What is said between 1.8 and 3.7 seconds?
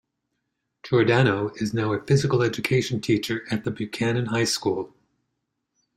a physical education teacher at